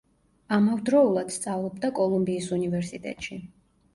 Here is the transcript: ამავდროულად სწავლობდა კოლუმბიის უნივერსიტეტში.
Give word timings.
ამავდროულად 0.55 1.33
სწავლობდა 1.35 1.91
კოლუმბიის 1.99 2.47
უნივერსიტეტში. 2.57 3.37